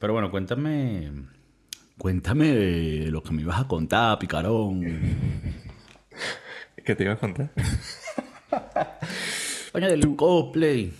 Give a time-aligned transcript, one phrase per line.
[0.00, 1.12] Pero bueno, cuéntame.
[1.98, 4.80] Cuéntame lo que me ibas a contar, picarón.
[6.84, 7.50] ¿Qué te iba a contar?
[9.72, 10.90] Coño, del cosplay.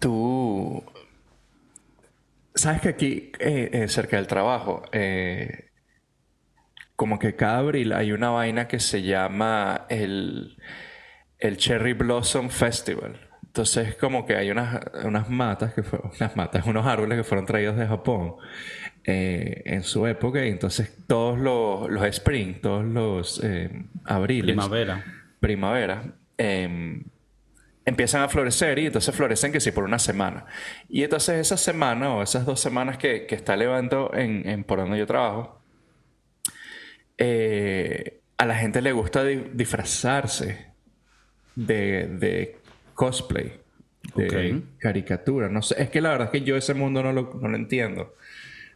[0.00, 0.82] Tú.
[2.52, 5.70] Sabes que aquí, eh, eh, cerca del trabajo, eh,
[6.96, 10.56] como que cada abril hay una vaina que se llama el,
[11.38, 13.29] el Cherry Blossom Festival.
[13.50, 17.46] Entonces, como que hay unas, unas matas que fueron, unas matas, unos árboles que fueron
[17.46, 18.36] traídos de Japón
[19.04, 20.46] en su época.
[20.46, 23.42] Y entonces, todos los, los spring, todos los
[24.04, 24.54] abriles.
[24.54, 25.04] Primavera.
[25.40, 26.02] Primavera.
[26.38, 27.02] Em,
[27.84, 30.46] empiezan a florecer y entonces florecen que sí por una semana.
[30.88, 34.98] Y entonces esa semana o esas dos semanas que, está el evento en, por donde
[34.98, 35.60] yo trabajo,
[37.18, 40.70] eh, a la gente le gusta disfrazarse
[41.56, 42.59] de,
[43.00, 43.50] cosplay,
[44.14, 45.48] de caricatura.
[45.48, 47.56] No sé, es que la verdad es que yo ese mundo no lo, no lo
[47.56, 48.14] entiendo.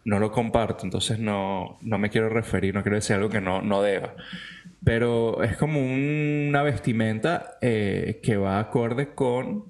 [0.07, 3.61] No lo comparto, entonces no, no, me quiero referir, no quiero decir algo que no,
[3.61, 4.15] no deba.
[4.83, 9.65] Pero es como una vestimenta eh, que va acorde con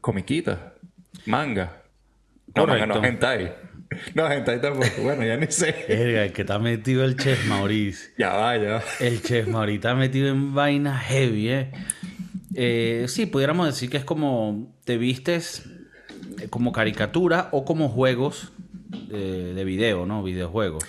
[0.00, 0.74] comiquita,
[1.26, 1.82] manga.
[2.54, 3.52] No, manga, no, hentai.
[4.14, 5.02] No, hentai tampoco.
[5.02, 5.74] Bueno, ya ni sé.
[5.88, 8.10] El que está metido el Chef Maurice.
[8.18, 11.70] ya va, ya El Chef Maurice está metido en vainas heavy, ¿eh?
[12.58, 13.04] ¿Eh?
[13.08, 15.64] Sí, pudiéramos decir que es como te vistes
[16.50, 18.52] como caricatura o como juegos
[19.08, 20.22] de, video, ¿no?
[20.22, 20.84] Videojuegos.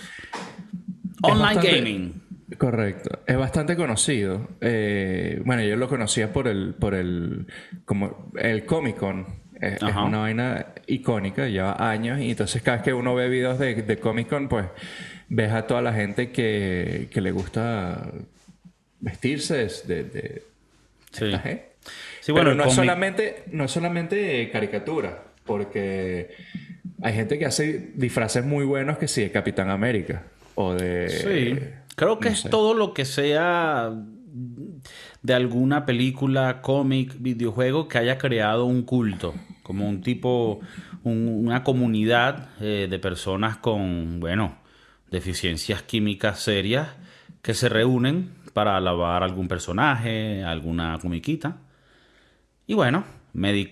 [1.22, 2.22] Online gaming.
[2.58, 3.20] Correcto.
[3.26, 4.48] Es bastante conocido.
[4.60, 7.46] Eh, bueno, yo lo conocía por el, por el,
[7.84, 9.26] como el Comic Con.
[9.60, 12.18] Es, una vaina icónica, lleva años.
[12.20, 14.66] Y entonces cada vez que uno ve videos de, Comic Con, pues
[15.28, 18.10] ves a toda la gente que, le gusta
[19.00, 20.42] vestirse de, de,
[21.12, 21.32] sí.
[22.20, 22.32] sí.
[22.32, 26.30] bueno, no es, solamente, no es solamente caricatura, porque
[27.02, 31.08] hay gente que hace disfraces muy buenos que sí, de Capitán América o de...
[31.08, 31.58] Sí.
[31.96, 33.92] Creo que es todo lo que sea
[35.22, 40.60] de alguna película, cómic, videojuego que haya creado un culto, como un tipo,
[41.04, 44.58] una comunidad eh, de personas con, bueno,
[45.10, 46.88] deficiencias químicas serias
[47.42, 51.58] que se reúnen para alabar algún personaje, alguna comiquita.
[52.66, 53.04] Y bueno,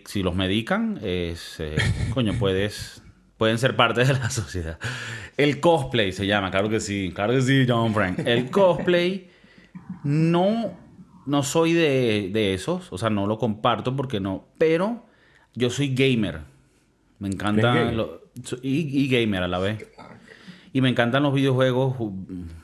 [0.06, 1.76] si los medican, es, eh,
[2.14, 3.02] coño, puedes
[3.38, 4.78] pueden ser parte de la sociedad.
[5.38, 8.18] El cosplay se llama, claro que sí, claro que sí, John Frank.
[8.26, 9.30] El cosplay
[10.02, 10.76] no,
[11.24, 15.06] no soy de, esos, o sea, no lo comparto porque no, pero
[15.54, 16.40] yo soy gamer.
[17.20, 17.92] Me encanta
[18.62, 19.88] y, y, gamer a la vez.
[20.72, 21.96] Y me encantan los videojuegos,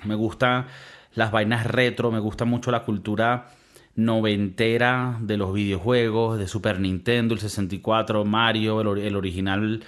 [0.05, 0.67] me gustan
[1.15, 3.49] las vainas retro, me gusta mucho la cultura
[3.97, 9.85] noventera de los videojuegos, de Super Nintendo, el 64, Mario, el original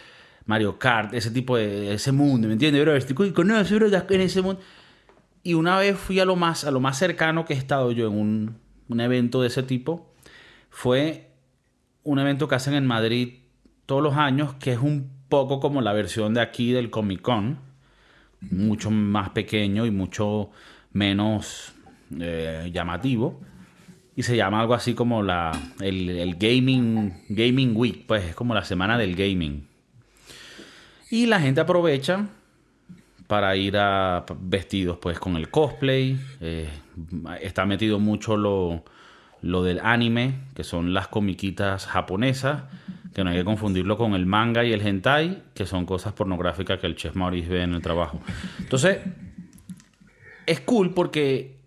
[0.46, 2.82] Mario Kart, ese tipo de ese mundo, ¿me entiendes?
[2.82, 4.60] Bro, estoy con en ese mundo.
[5.42, 8.08] Y una vez fui a lo más, a lo más cercano que he estado yo
[8.08, 8.58] en un,
[8.88, 10.12] un evento de ese tipo.
[10.70, 11.30] Fue
[12.04, 13.40] un evento que hacen en Madrid
[13.86, 17.58] todos los años, que es un poco como la versión de aquí del Comic Con.
[18.40, 20.50] Mucho más pequeño y mucho
[20.92, 21.74] menos
[22.18, 23.40] eh, llamativo.
[24.14, 28.54] Y se llama algo así como la, el, el, gaming, gaming Week, pues es como
[28.54, 29.66] la semana del gaming.
[31.10, 32.26] Y la gente aprovecha
[33.26, 36.18] para ir a vestidos pues con el cosplay.
[36.40, 36.68] Eh,
[37.40, 38.84] está metido mucho lo,
[39.42, 42.64] lo, del anime, que son las comiquitas japonesas,
[43.14, 46.78] que no hay que confundirlo con el manga y el hentai, que son cosas pornográficas
[46.78, 48.20] que el chef Maurice ve en el trabajo.
[48.58, 48.98] Entonces,
[50.46, 51.58] es cool porque,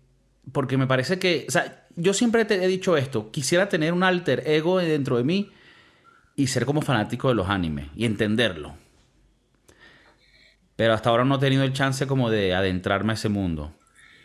[0.52, 4.02] porque me parece que, o sea, yo siempre te he dicho esto, quisiera tener un
[4.02, 5.50] alter ego dentro de mí
[6.36, 8.74] y ser como fanático de los animes y entenderlo.
[10.76, 13.74] Pero hasta ahora no he tenido el chance como de adentrarme a ese mundo.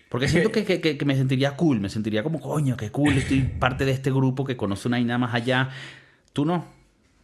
[0.09, 3.91] Porque siento que, me sentiría cool, me sentiría como, coño, qué cool, estoy parte de
[3.91, 5.69] este grupo que conoce una nada más allá.
[6.31, 6.65] ¿Tú no?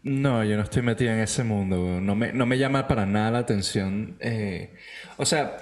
[0.04, 2.02] No, yo no estoy metido en ese mundo.
[2.02, 4.18] No me, no me llama para nada la atención.
[4.20, 4.74] Eh,
[5.16, 5.58] o sea,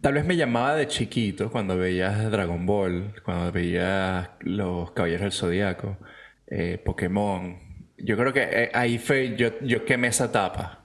[0.00, 5.32] tal vez me llamaba de chiquito cuando veías Dragon Ball, cuando veías los Caballeros del
[5.32, 5.98] Zodíaco,
[6.46, 7.58] eh, Pokémon.
[7.96, 10.84] Yo creo que eh, ahí fue, yo, yo quemé esa etapa.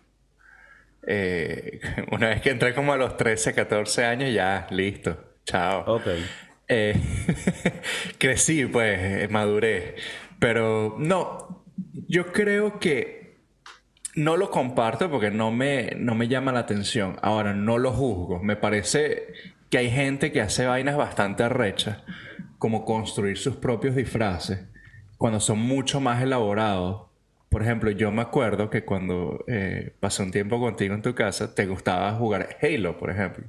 [1.05, 1.79] Eh,
[2.11, 5.17] una vez que entré como a los 13, 14 años, ya, listo.
[5.45, 5.83] Chao.
[5.95, 6.07] Ok.
[6.67, 6.95] Eh,
[8.17, 9.95] crecí, pues, maduré.
[10.39, 11.65] Pero no,
[12.07, 13.22] yo creo que
[14.15, 17.17] no lo comparto porque no me, no me llama la atención.
[17.21, 18.39] Ahora, no lo juzgo.
[18.41, 19.27] Me parece
[19.69, 21.97] que hay gente que hace vainas bastante arrechas,
[22.59, 24.65] como construir sus propios disfraces,
[25.17, 27.13] cuando son mucho más elaborados
[27.53, 31.53] por ejemplo, yo me acuerdo que cuando eh, pasé un tiempo contigo en tu casa,
[31.53, 33.45] te gustaba jugar Halo, por ejemplo.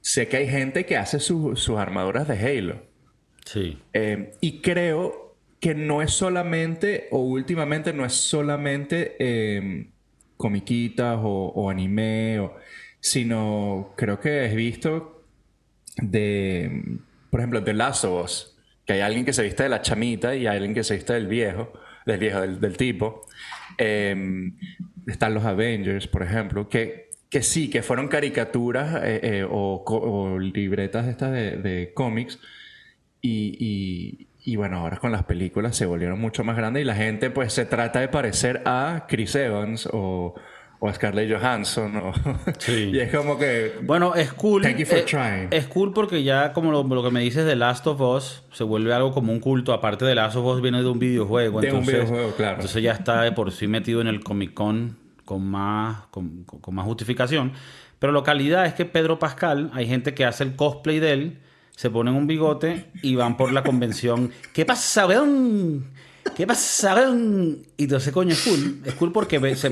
[0.00, 2.86] Sé que hay gente que hace sus armaduras de Halo.
[3.44, 3.82] Sí.
[3.92, 5.27] Eh, y creo
[5.60, 9.88] que no es solamente, o últimamente no es solamente eh,
[10.36, 12.48] comiquitas o, anime,
[13.00, 15.24] sino creo que he visto
[15.96, 16.98] de,
[17.30, 18.30] por ejemplo, The Last of
[18.86, 21.12] que hay alguien que se viste de la chamita y hay alguien que se viste
[21.12, 21.72] del viejo,
[22.06, 23.26] del viejo, del, tipo.
[23.76, 24.56] Em,
[25.06, 31.06] están los Avengers, por ejemplo, que, que sí, que fueron caricaturas eh, eh, o, libretas
[31.06, 32.40] estas de, cómics.
[33.20, 37.30] Y, y, bueno, ahora con las películas se volvieron mucho más grandes y la gente
[37.30, 40.34] pues se trata de parecer a Chris Evans o
[40.80, 41.92] o Scarlett Johansson.
[42.58, 42.90] Sí.
[42.92, 43.72] y es como que.
[43.82, 44.62] Bueno, es cool.
[44.62, 45.48] Thank you for eh, trying.
[45.50, 48.92] Es cool porque ya, como lo, que me dices de Last of Us, se vuelve
[48.92, 49.72] algo como un culto.
[49.72, 51.60] Aparte de Last of Us, viene de un videojuego.
[51.60, 52.54] De un videojuego, claro.
[52.56, 56.86] Entonces ya está de por sí metido en el Comic Con con más, con, más
[56.86, 57.52] justificación.
[57.98, 61.38] Pero la calidad es que Pedro Pascal, hay gente que hace el cosplay de él,
[61.78, 64.32] se ponen un bigote y van por la convención.
[64.52, 65.84] ¿Qué pasa, weón?
[66.36, 66.96] ¿Qué pasa?
[67.76, 68.80] Y entonces, coño, es cool.
[68.84, 69.64] Es cool porque ves,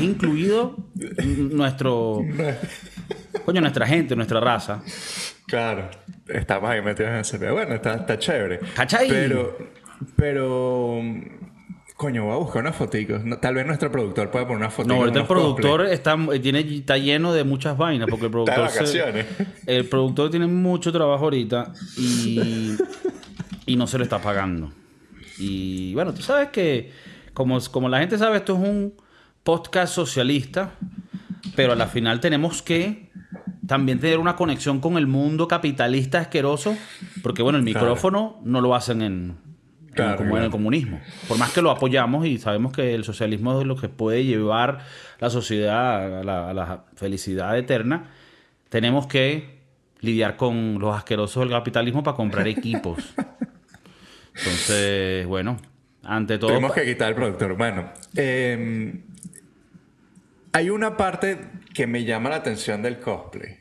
[0.00, 0.74] incluido
[1.50, 2.22] nuestro.
[3.44, 4.82] Coño, nuestra gente, nuestra raza.
[5.46, 5.90] Claro.
[6.28, 7.36] Estamos ahí metidos en ese.
[7.50, 8.60] Bueno, está, está chévere.
[8.74, 9.06] ¿Cachai?
[9.10, 9.58] Pero.
[10.16, 11.02] Pero.
[11.98, 13.22] Coño, voy a buscar unas fotitos.
[13.40, 14.86] tal vez nuestro productor pueda poner una foto.
[14.88, 18.66] No, ahorita el productor está, tiene, está lleno de muchas vainas porque el productor.
[18.66, 19.26] Está de vacaciones.
[19.66, 22.76] el productor tiene mucho trabajo ahorita y,
[23.66, 24.70] y no se lo está pagando.
[25.40, 26.92] Y bueno, tú sabes que,
[27.34, 28.94] como, como la gente sabe, esto es un
[29.42, 30.74] podcast socialista,
[31.56, 33.10] pero a la final tenemos que
[33.66, 36.76] también tener una conexión con el mundo capitalista asqueroso,
[37.24, 39.47] porque bueno, el micrófono no lo hacen en,
[40.16, 41.00] como en el comunismo.
[41.26, 44.80] Por más que lo apoyamos y sabemos que el socialismo es lo que puede llevar
[45.20, 48.10] la sociedad a la, a la felicidad eterna,
[48.68, 49.58] tenemos que
[50.00, 53.14] lidiar con los asquerosos del capitalismo para comprar equipos.
[54.34, 55.56] Entonces, bueno,
[56.04, 56.50] ante todo...
[56.50, 57.56] Tenemos que quitar el productor.
[57.56, 59.02] Bueno, em,
[60.52, 61.38] hay una parte
[61.74, 63.58] que me llama la atención del cosplay.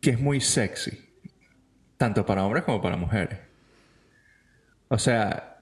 [0.00, 1.08] Que es muy sexy.
[1.96, 3.38] Tanto para hombres como para mujeres.
[4.90, 5.58] O sea,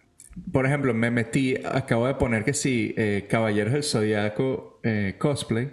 [0.53, 5.71] por ejemplo, me metí, acabo de poner que sí, eh, Caballeros del Zodíaco eh, cosplay.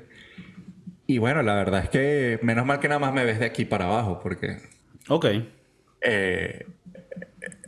[1.07, 3.63] Y bueno, la verdad es que menos mal que nada más me ves de aquí
[3.63, 4.57] para abajo, porque.
[5.07, 5.25] Ok.
[6.01, 6.65] Eh,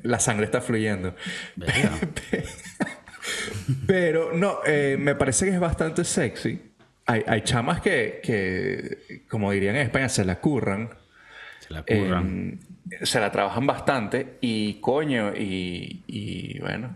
[0.04, 1.16] la sangre está fluyendo.
[3.88, 6.62] Pero no, eh, me parece que es bastante sexy.
[7.06, 10.90] Hay, chamas que, como dirían en España, se la curran.
[11.60, 12.60] Se la curran.
[13.04, 16.96] Se la trabajan bastante y coño, y, bueno,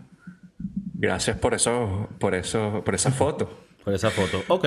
[0.94, 3.66] gracias por eso, por eso, por esa foto.
[3.84, 4.42] por esa foto.
[4.48, 4.66] Ok.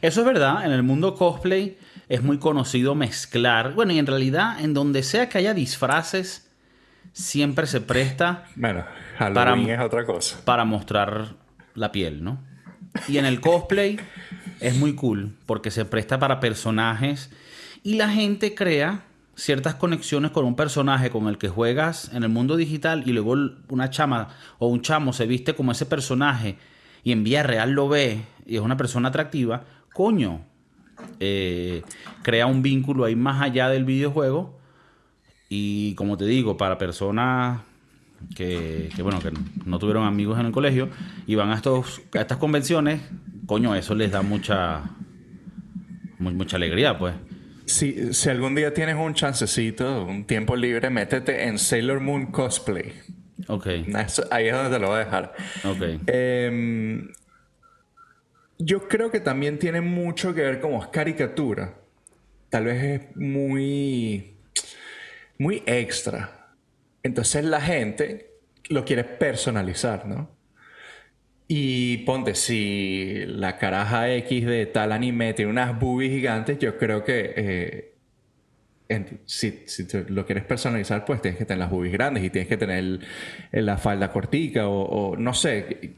[0.00, 0.64] Eso es verdad.
[0.64, 1.78] En el mundo cosplay
[2.08, 3.74] es muy conocido mezclar.
[3.74, 6.50] Bueno, y en realidad, en donde sea que haya disfraces,
[7.12, 8.44] siempre se presta.
[8.56, 8.84] Bueno,
[9.18, 10.40] Halloween para, es otra cosa.
[10.44, 11.34] Para mostrar
[11.74, 12.38] la piel, ¿no?
[13.08, 13.98] Y en el cosplay
[14.60, 17.30] es muy cool porque se presta para personajes
[17.82, 19.02] y la gente crea
[19.36, 23.34] ciertas conexiones con un personaje con el que juegas en el mundo digital y luego
[23.68, 24.28] una chama
[24.58, 26.56] o un chamo se viste como ese personaje
[27.02, 30.40] y en vía real lo ve y es una persona atractiva, coño,
[31.20, 31.82] eh,
[32.22, 34.58] crea un vínculo ahí más allá del videojuego.
[35.48, 37.60] Y como te digo, para personas
[38.34, 39.32] que, bueno, que
[39.64, 40.88] no tuvieron amigos en el colegio
[41.26, 43.02] y van a, estos, a estas convenciones,
[43.46, 44.82] coño, eso les da mucha,
[46.18, 47.14] mucha alegría, pues.
[47.66, 52.92] Si, si algún día tienes un chancecito, un tiempo libre, métete en Sailor Moon Cosplay.
[53.48, 53.66] Ok.
[54.30, 55.34] ahí es donde te lo voy a dejar.
[55.64, 56.00] Ok.
[56.06, 57.10] Em,
[58.58, 61.74] yo creo que también tiene mucho que ver como es caricatura.
[62.50, 64.36] Tal vez es muy,
[65.38, 66.54] muy extra.
[67.02, 68.30] Entonces la gente
[68.68, 70.33] lo quiere personalizar, ¿no?
[71.46, 77.04] Y ponte, si la caraja X de tal anime tiene unas boobies gigantes, yo creo
[77.04, 77.92] que
[78.88, 79.64] eh, si,
[80.08, 83.00] lo quieres personalizar, pues tienes que tener las boobies grandes y tienes que tener
[83.52, 85.96] la falda cortica o, o no sé.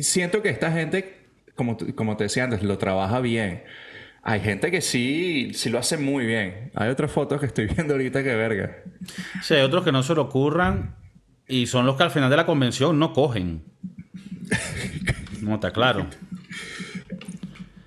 [0.00, 3.62] Siento que esta gente como, como te decía antes, lo trabaja bien.
[4.22, 6.70] Hay gente que sí, sí lo hace muy bien.
[6.74, 8.78] Hay otras fotos que estoy viendo ahorita que verga.
[9.42, 10.96] Sí, hay otros que no se lo ocurran
[11.46, 13.62] y son los que al final de la convención no cogen.
[15.40, 16.06] No está claro.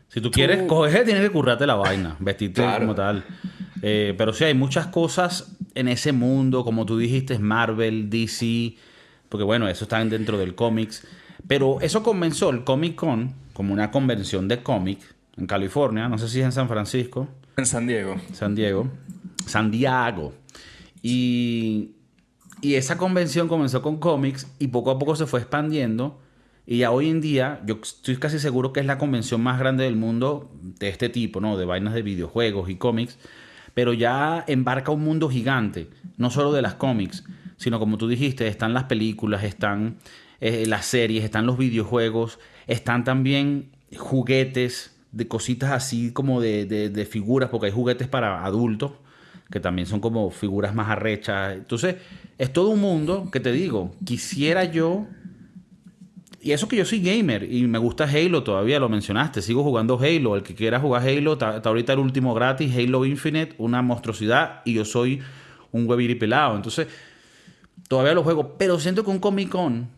[0.10, 3.24] Si tú quieres coger, tienes que currarte la vaina, vestirte como tal.
[3.82, 8.76] Eh, pero sí, hay muchas cosas en ese mundo, como tú dijiste, Marvel, DC,
[9.30, 11.06] porque bueno, eso está dentro del cómics.
[11.48, 15.00] Pero eso comenzó el Comic Con como una convención de cómic
[15.36, 17.28] en California, no sé si es en San Francisco.
[17.58, 18.16] En San Diego.
[18.34, 18.90] San Diego.
[19.46, 20.34] San Diego.
[21.02, 21.92] Y,
[22.62, 26.20] y esa convención comenzó con cómics y poco a poco se fue expandiendo.
[26.70, 29.86] Y ya hoy en día, yo estoy casi seguro que es la convención más grande
[29.86, 31.56] del mundo de este tipo, ¿no?
[31.56, 33.18] De vainas de videojuegos y cómics.
[33.74, 37.24] Pero ya embarca un mundo gigante, no solo de las cómics,
[37.56, 39.96] sino como tú dijiste, están las películas, están
[40.42, 47.06] eh, las series, están los videojuegos, están también juguetes de cositas así como de, de,
[47.06, 48.92] figuras, porque hay juguetes para adultos,
[49.50, 51.56] que también son como figuras más arrechas.
[51.56, 51.96] Entonces,
[52.38, 55.08] es todo un mundo que te digo, quisiera yo...
[56.48, 60.00] Y eso que yo soy gamer y me gusta Halo, todavía lo mencionaste, sigo jugando
[60.00, 64.62] Halo, el que quiera jugar Halo, está ahorita el último gratis, Halo Infinite, una monstruosidad
[64.64, 65.22] y yo soy
[65.74, 65.86] un
[66.18, 66.56] pelado.
[66.56, 66.88] Entonces,
[67.90, 69.90] todavía lo juego, pero siento que un Comic Con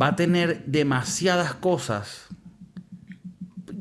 [0.00, 2.28] va a tener demasiadas cosas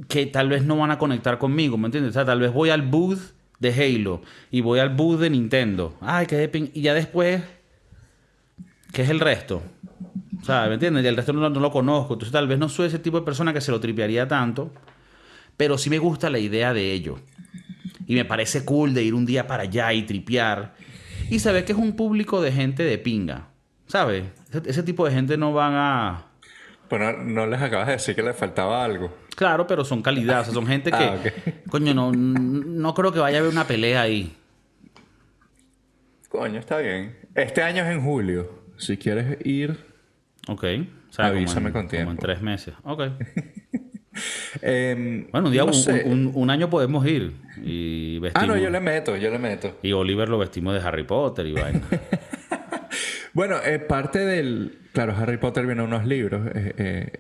[0.10, 2.10] que tal vez no van a conectar conmigo, ¿me entiendes?
[2.10, 3.32] O sea, tal vez voy al booth
[3.62, 5.96] de Halo y voy al booth de Nintendo.
[6.02, 7.42] Ay, qué de Y ya después,
[8.92, 9.64] ¿qué es el resto?
[10.44, 11.06] O sea, ¿me entiendes?
[11.06, 12.16] Y el resto no, no, lo conozco.
[12.16, 14.74] Entonces tal vez no soy ese tipo de persona que se lo tripearía tanto,
[15.56, 17.18] pero sí me gusta la idea de ello.
[18.08, 20.76] Y me parece cool de ir un día para allá y tripear.
[21.30, 23.48] Y saber que es un público de gente de pinga.
[23.88, 24.26] ¿Sabes?
[24.66, 26.26] Ese, tipo de gente no van a...
[26.90, 29.16] Bueno, no les acabas de decir que les faltaba algo.
[29.38, 30.42] Claro, pero son calidad.
[30.42, 30.98] O sea, son gente que...
[30.98, 31.20] Ah,
[31.70, 34.36] coño, no, no creo que vaya a haber una pelea ahí.
[36.28, 37.18] Coño, está bien.
[37.34, 38.50] Este año es en julio.
[38.76, 39.93] Si quieres ir...
[40.48, 40.64] Ok.
[41.10, 42.06] O sea, avísame con tiempo.
[42.06, 42.74] Como en tres meses.
[42.84, 43.04] Ok.
[44.62, 47.34] Em, bueno, un día, un, año podemos ir
[47.64, 48.44] y vestimos.
[48.44, 49.80] Ah, no, yo le meto, yo le meto.
[49.82, 51.82] Y Oliver lo vestimos de Harry Potter y vaina.
[53.34, 54.80] bueno, eh, parte del.
[54.94, 56.48] Claro, Harry Potter viene unos libros.
[56.54, 57.20] Eh, eh,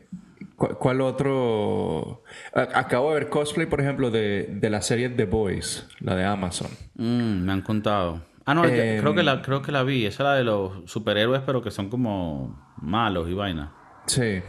[0.55, 2.23] ¿Cuál otro?
[2.53, 6.69] Acabo de ver cosplay, por ejemplo, de, la serie The Boys, la de Amazon.
[6.95, 8.21] Mm, me han contado.
[8.45, 10.05] Ah, no, creo, que la, creo que la vi.
[10.05, 13.71] Esa es la de los superhéroes, pero que son como malos y vaina.
[14.05, 14.41] Sí.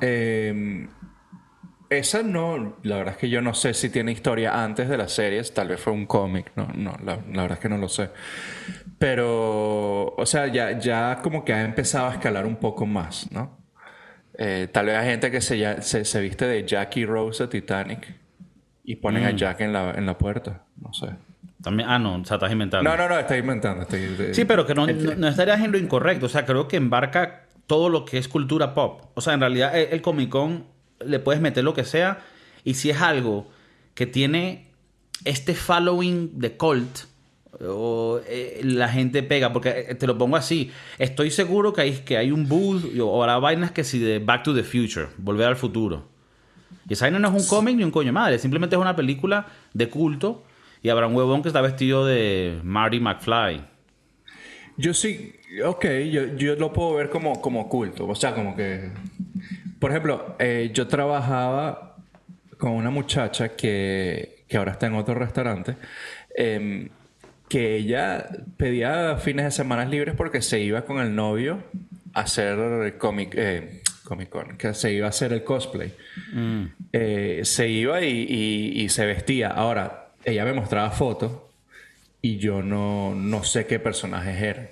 [0.00, 0.88] Eh,
[1.98, 5.12] esa no, la verdad es que yo no sé si tiene historia antes de las
[5.12, 8.10] series, tal vez fue un cómic, no, no, la, verdad es que no lo sé.
[8.98, 13.58] Pero, o sea, ya, ya como que ha empezado a escalar un poco más, ¿no?
[14.38, 18.14] Eh, tal vez hay gente que se, se, viste de Jackie Rose de Titanic
[18.84, 19.36] y ponen a mm.
[19.36, 21.08] Jack en la, en la puerta, no sé.
[21.62, 22.88] También, ah, no, o sea, estás inventando.
[22.88, 23.86] No, no, no, estás inventando.
[24.32, 26.26] sí, pero que no, no, estarías en lo incorrecto.
[26.26, 29.02] O sea, creo que embarca todo lo que es cultura pop.
[29.14, 30.64] O sea, en realidad el, el Comic Con
[31.04, 32.20] le puedes meter lo que sea.
[32.64, 33.48] Y si es algo
[33.94, 34.72] que tiene
[35.24, 37.12] este following de cult,
[37.60, 41.92] o eh, la gente pega, porque eh, te lo pongo así, estoy seguro que hay,
[41.98, 45.48] que hay un booth o la vainas que si de Back to the Future, Volver
[45.48, 46.08] al Futuro.
[46.88, 49.46] Y esa vaina no es un cómic ni un coño madre, simplemente es una película
[49.72, 50.44] de culto
[50.82, 53.64] y habrá un huevón que está vestido de Marty McFly.
[54.76, 55.34] Yo sí,
[55.64, 58.90] ok, yo, yo lo puedo ver como, como culto, o sea, como que
[59.82, 61.96] por ejemplo, eh, yo trabajaba
[62.56, 65.74] con una muchacha que, ahora está en otro restaurante,
[66.36, 66.88] em,
[67.48, 71.64] que ella pedía fines de semana libres porque se iba con el novio
[72.14, 75.92] a hacer comic, eh, Comic Con, que se iba a hacer el cosplay.
[76.32, 76.64] Mm.
[76.92, 79.48] Eh, se iba y, se vestía.
[79.48, 81.32] Ahora, ella me mostraba fotos
[82.20, 84.70] y yo no, no sé qué personajes eran.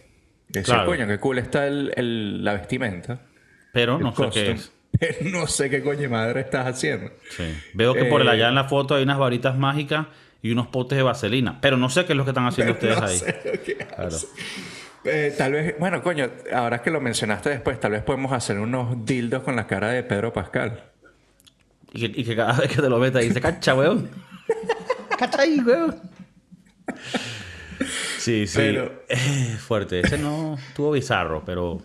[0.49, 3.21] Decía, coño, qué cool está la vestimenta.
[3.73, 4.73] Pero no sé qué es.
[5.23, 7.13] no sé qué coño madre estás haciendo.
[7.31, 7.45] Sí.
[7.75, 10.07] Veo que por allá en la foto hay unas varitas mágicas
[10.43, 11.61] y unos potes de vaselina.
[11.61, 13.21] Pero no sé qué es lo que están haciendo ustedes ahí.
[15.05, 19.05] Eh, tal vez, bueno, coño, ahora que lo mencionaste después, tal vez podemos hacer unos
[19.07, 20.85] dildos con la cara de Pedro Pascal.
[21.93, 24.11] Y que, cada vez que te lo metas dice, cacha, weón.
[25.21, 25.97] cacha ahí, weón.
[28.19, 28.57] Sí, sí.
[28.57, 29.03] Pero...
[29.59, 30.01] fuerte.
[30.01, 31.83] Ese no estuvo bizarro, pero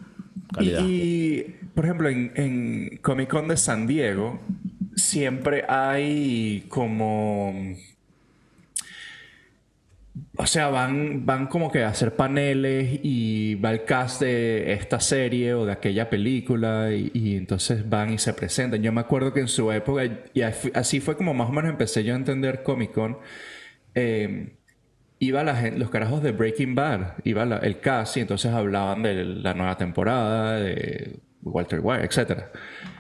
[0.53, 0.81] calidad.
[0.85, 4.39] Y por ejemplo, en, Comic Con de San Diego
[4.95, 7.53] siempre hay como...
[10.37, 14.99] O sea, van, van como que a hacer paneles y va el cast de esta
[14.99, 18.81] serie o de aquella película y, entonces van y se presentan.
[18.81, 22.03] Yo me acuerdo que en su época, y así fue como más o menos empecé
[22.03, 23.17] yo a entender Comic Con,
[23.93, 24.57] eh,
[25.19, 29.23] iba la gente, los carajos de Breaking Bad, iba el cast y entonces hablaban de
[29.23, 32.43] la nueva temporada, de Walter White, etc.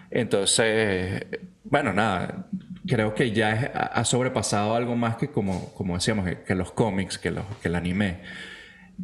[0.09, 1.25] Entonces,
[1.65, 2.47] bueno, nada,
[2.87, 7.31] creo que ya ha sobrepasado algo más que como, como decíamos, que, los cómics, que,
[7.31, 8.19] los, que el anime.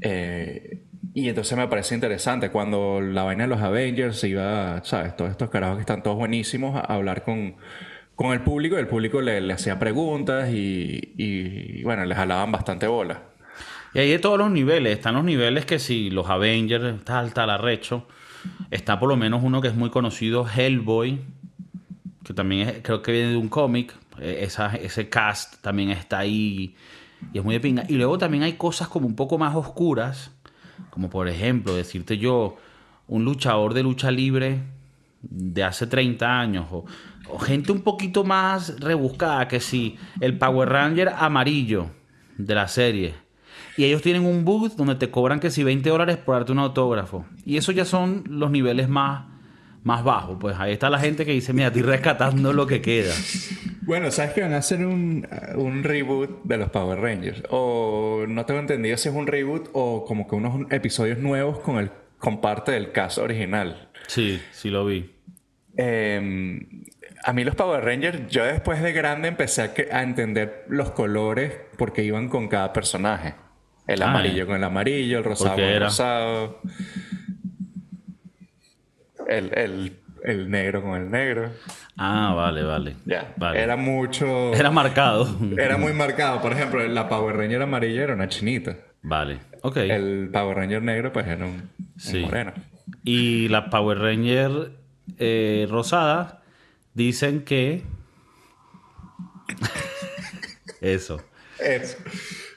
[0.01, 0.81] Eh,
[1.13, 5.15] y entonces me parece interesante cuando la vaina de los Avengers iba, ¿sabes?
[5.15, 7.55] Todos estos carajos que están todos buenísimos a hablar con,
[8.15, 12.87] con el público y el público le, hacía preguntas y, y, bueno, les jalaban bastante
[12.87, 13.23] bola.
[13.93, 17.49] Y ahí de todos los niveles, están los niveles que si los Avengers, está tal
[17.49, 18.07] arrecho,
[18.69, 21.19] está por lo menos uno que es muy conocido, Hellboy,
[22.23, 24.47] que también creo que viene de un cómic, e,
[24.81, 26.75] ese cast también está ahí
[27.33, 27.83] y es muy de pinga.
[27.87, 30.31] Y luego también hay cosas como un poco más oscuras,
[30.89, 32.57] como por ejemplo, decirte yo,
[33.07, 34.63] un luchador de lucha libre
[35.21, 36.85] de hace 30 años, o,
[37.39, 41.91] gente un poquito más rebuscada que si el Power Ranger amarillo
[42.37, 43.13] de la serie.
[43.77, 46.59] Y ellos tienen un booth donde te cobran que si 20 dólares por darte un
[46.59, 47.25] autógrafo.
[47.45, 49.25] Y eso ya son los niveles más,
[49.83, 50.37] más bajos.
[50.39, 53.13] Pues ahí está la gente que dice, mira, estoy rescatando lo que queda.
[53.81, 55.27] Bueno, ¿sabes que van a hacer un,
[55.83, 57.43] reboot de los Power Rangers?
[57.49, 61.77] O no tengo entendido si es un reboot o como que unos episodios nuevos con,
[61.77, 63.89] el, con parte del caso original.
[64.07, 65.09] Sí, sí lo vi.
[65.77, 66.83] Em,
[67.23, 72.03] a mí los Power Rangers, yo después de grande empecé a, entender los colores porque
[72.03, 73.35] iban con cada personaje.
[73.87, 76.61] El ah, amarillo con el amarillo, el rosado con el rosado.
[79.37, 81.51] El, el negro con el negro.
[81.97, 82.95] Ah, vale, vale.
[83.05, 83.33] Ya.
[83.53, 84.53] Era mucho.
[84.53, 85.27] Era marcado.
[85.57, 86.41] Era muy marcado.
[86.41, 88.77] Por ejemplo, la Power Ranger amarilla era una chinita.
[89.01, 89.39] Vale.
[89.61, 89.77] Ok.
[89.77, 91.69] El Power Ranger negro, pues era un,
[92.21, 92.53] moreno.
[93.03, 94.71] Y la Power Ranger
[95.17, 96.43] eh, rosada
[96.93, 97.83] dicen que.
[100.81, 101.21] Eso.
[101.59, 101.97] Eso.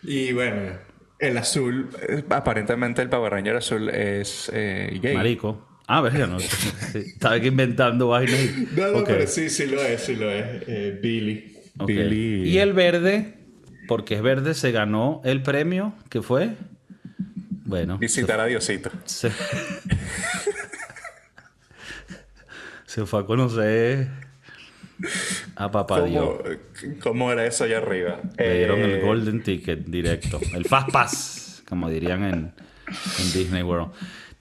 [0.02, 0.78] Y bueno,
[1.18, 5.14] el azul, eh, aparentemente el Power Ranger azul es eh, gay.
[5.14, 5.73] Marico.
[5.86, 6.38] Ah, verga, no.
[6.38, 8.40] Estaba aquí inventando vainas.
[8.74, 10.62] No, no, pero sí, sí lo es, sí lo es.
[10.66, 11.56] Eh, Billy.
[11.74, 12.48] Billy.
[12.48, 13.34] Y el verde,
[13.86, 16.54] porque es verde, se ganó el premio que fue.
[17.64, 17.98] Bueno.
[17.98, 18.90] Visitar a Diosito.
[19.04, 19.30] Se...
[22.86, 24.08] se fue a conocer
[25.56, 26.38] a papá Dios.
[27.02, 28.20] ¿Cómo era eso allá arriba?
[28.38, 30.40] Le dieron el eh, Golden Ticket directo.
[30.54, 32.52] El Fast Pass, como dirían en,
[33.18, 33.92] en Disney World.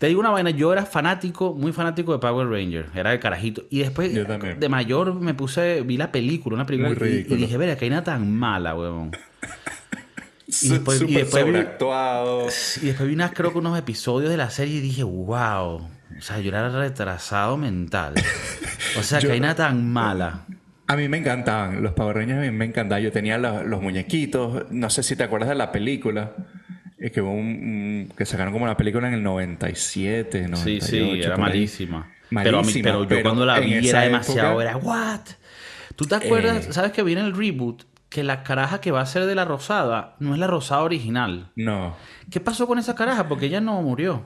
[0.03, 3.63] Te digo una vaina, yo era fanático, muy fanático de Power Ranger, era de carajito.
[3.69, 7.77] Y después, de mayor, me puse, vi la película, una película, y, y, dije, verga,
[7.77, 9.11] que hay nada tan mala, huevón.
[10.45, 14.79] y después, y después vi, y después vi creo que unos episodios de la serie
[14.79, 15.75] y dije, wow.
[15.77, 18.15] O sea, yo era retrasado mental.
[18.99, 20.47] O sea, que hay nada tan mala.
[20.87, 23.01] A mí me encantaban, los Power Rangers a mí me encantaban.
[23.01, 26.33] Yo tenía los, los muñequitos, no sé si te acuerdas de la película.
[27.03, 30.85] Es que un, que sacaron como la película en el 97, 98.
[30.85, 32.09] Sí, sí, era malísima.
[32.29, 35.19] Pero, pero, yo cuando la vi era demasiado, era ¿what?
[35.97, 36.65] ¿Tú te acuerdas?
[36.65, 36.71] Eh.
[36.71, 37.83] ¿Sabes que viene el reboot?
[38.07, 41.51] Que la caraja que va a ser de la rosada no es la rosada original.
[41.57, 41.93] No.
[42.31, 43.27] ¿Qué pasó con esa caraja?
[43.27, 44.23] Porque ella no murió.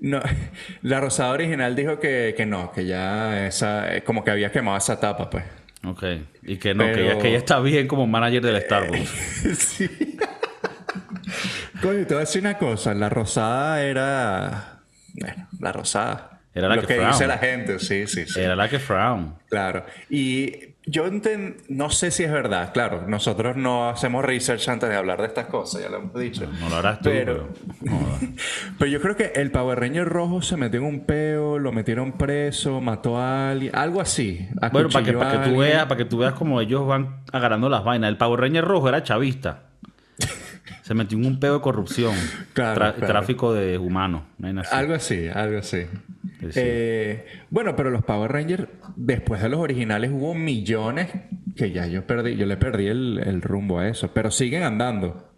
[0.00, 0.20] No,
[0.82, 4.76] la rosada original dijo que, que no, que ya esa, eh, como que había quemado
[4.76, 5.44] esa tapa, pues.
[5.84, 6.02] Ok,
[6.42, 9.08] y que no, que, ella, que ella está bien como manager del Starbucks.
[9.56, 9.88] sí.
[11.82, 12.94] Coño, te voy a decir una cosa.
[12.94, 14.80] La rosada era.
[15.14, 16.40] Bueno, la rosada.
[16.54, 18.40] Era la Lo que, dice la gente, sí, sí, sí.
[18.40, 19.36] Era la que frown.
[19.48, 19.86] Claro.
[20.10, 21.04] Y yo
[21.68, 22.72] no sé si es verdad.
[22.74, 26.46] Claro, nosotros no hacemos research antes de hablar de estas cosas, ya lo hemos dicho.
[26.60, 27.48] No, lo harás tú, pero...
[28.78, 28.90] Pero...
[28.90, 32.80] yo creo que el Power Ranger rojo se metió en un peo, lo metieron preso,
[32.82, 34.46] mató a alguien, algo así.
[34.72, 37.70] Bueno, para que, para que tú veas, para que tú veas cómo ellos van agarrando
[37.70, 38.10] las vainas.
[38.10, 39.71] El Power Ranger rojo era chavista.
[40.82, 42.14] Se metió en un pedo de corrupción.
[42.54, 44.24] Tráfico de humanos.
[44.70, 45.86] algo así, algo así.
[46.54, 48.66] Eh, bueno, pero los Power Rangers,
[48.96, 51.08] después de los originales, hubo millones
[51.56, 55.30] que ya yo perdí, yo le perdí el, rumbo a eso, pero siguen andando.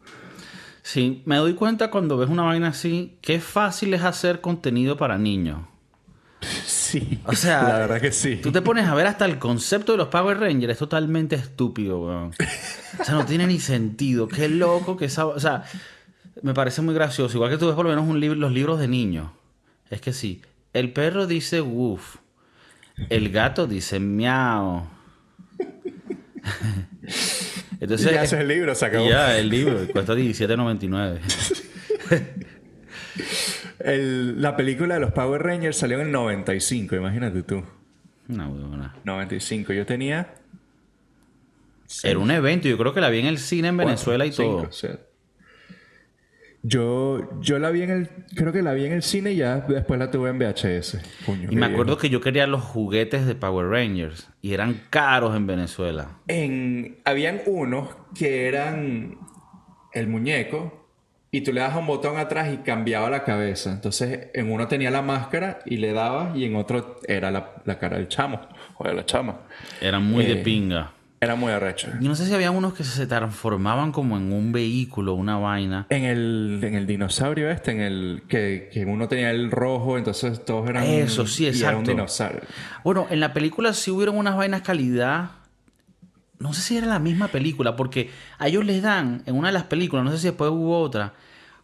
[0.82, 5.18] Sí, me doy cuenta cuando ves una vaina así, qué fácil es hacer contenido para
[5.18, 5.60] niños.
[6.94, 7.18] Sí.
[7.24, 8.36] O sea, la verdad que sí.
[8.36, 11.98] Tú te pones a ver hasta el concepto de los Power Rangers, es totalmente estúpido,
[11.98, 12.30] weón.
[13.00, 14.28] O sea, no tiene ni sentido.
[14.28, 15.26] Qué loco que esa.
[15.26, 15.64] O sea,
[16.42, 17.36] me parece muy gracioso.
[17.36, 19.30] Igual que tú ves por lo menos un libro, los libros de niños.
[19.90, 20.40] Es que sí.
[20.72, 22.18] El perro dice woof.
[23.10, 24.86] El gato dice miau.
[27.80, 29.08] Entonces, ya haces el libro, se acabó.
[29.08, 31.18] Ya, el libro, cuesta 17.99.
[33.84, 37.62] la película de los Power Rangers salió en el 95, imagínate tú.
[38.28, 38.94] Una buena.
[39.04, 39.72] 95.
[39.72, 40.34] Yo tenía.
[42.02, 44.70] Era un evento, yo creo que la vi en el cine en Venezuela y todo.
[46.62, 48.08] Yo, yo la vi en el.
[48.34, 50.98] Creo que la vi en el cine y ya después la tuve en VHS.
[51.50, 55.46] y me acuerdo que yo quería los juguetes de Power Rangers y eran caros en
[55.46, 56.20] Venezuela.
[56.26, 59.18] En, habían unos que eran
[59.92, 60.83] el muñeco
[61.34, 63.72] y tú le das un botón atrás y cambiaba la cabeza.
[63.72, 67.96] Entonces, en uno tenía la máscara y le dabas, y en otro era la, cara
[67.96, 68.40] del chamo
[68.78, 69.40] o de la chama.
[69.80, 70.92] Era muy de eh, pinga.
[71.20, 71.88] Era muy arrecho.
[72.00, 75.86] Yo no sé si había unos que se transformaban como en un vehículo, una vaina.
[75.90, 80.44] En el, en el dinosaurio este, en el que, que uno tenía el rojo, entonces
[80.44, 80.84] todos eran...
[80.84, 81.68] Eso, sí, exacto.
[81.68, 82.42] era un dinosaurio.
[82.84, 85.30] Bueno, en la película sí hubieron unas vainas calidad
[86.38, 89.54] no sé si era la misma película, porque a ellos les dan, en una de
[89.54, 91.14] las películas, no sé si después hubo otra,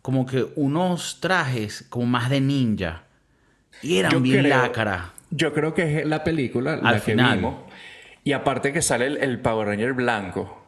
[0.02, 3.02] como que unos trajes como más de ninja.
[3.82, 5.12] Y eran bien lácara.
[5.30, 7.30] Yo creo que es la película Al la final.
[7.30, 7.54] que vimos.
[8.24, 10.58] Y aparte que sale el, Power Ranger blanco.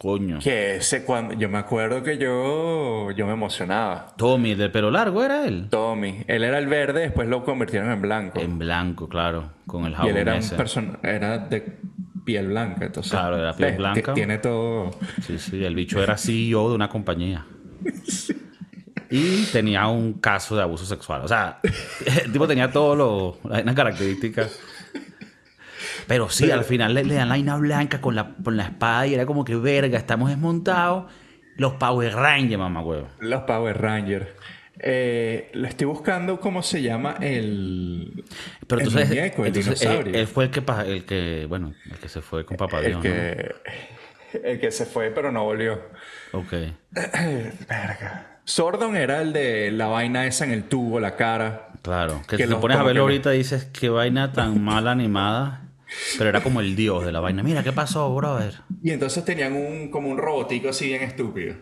[0.00, 0.38] Coño.
[0.38, 1.34] Que ese cuando.
[1.34, 3.10] Yo me acuerdo que yo.
[3.10, 4.14] Yo me emocionaba.
[4.16, 5.68] Tommy, de pelo largo era él.
[5.68, 6.22] Tommy.
[6.28, 8.40] Él era el verde, después lo convirtieron en blanco.
[8.40, 9.50] En blanco, claro.
[9.66, 10.06] Con el jabón.
[10.06, 10.98] Y él era un persona.
[11.02, 11.78] Era de
[12.28, 12.84] piel blanca.
[12.84, 14.12] Entonces, claro, era piel blanca.
[14.12, 14.90] Tiene todo.
[15.26, 15.64] Sí, sí.
[15.64, 17.46] El bicho era CEO de una compañía.
[19.08, 21.22] Y tenía un caso de abuso sexual.
[21.24, 21.60] O sea,
[22.22, 24.60] el tipo tenía todas las características.
[26.06, 29.14] Pero sí, al final le, dan la vaina blanca con la, con la espada y
[29.14, 31.10] era como que, verga, estamos desmontados.
[31.56, 33.08] Los Power Rangers, mamá huevo.
[33.20, 34.26] Los Power Rangers.
[34.80, 38.24] Eh, lo estoy buscando cómo se llama el.
[38.66, 40.14] Pero el muñeco, el dinosaurio.
[40.14, 43.04] Él, fue el que, el que, bueno, el que se fue con Papá Dios.
[43.04, 43.54] El que,
[44.44, 45.80] el que se fue, pero no volvió.
[46.32, 46.52] Ok.
[47.68, 48.38] Verga.
[48.44, 51.68] Sordon era el de la vaina esa en el tubo, la cara.
[51.82, 52.22] Claro.
[52.26, 55.67] Que, si te pones a verlo ahorita y dices, qué vaina tan mal animada.
[56.16, 57.42] Pero era como el dios de la vaina.
[57.42, 58.54] Mira, ¿qué pasó, brother?
[58.82, 61.54] Y entonces tenían un, como un robotico así bien estúpido.